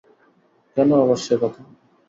[0.77, 1.61] কেন আবার সে কথা।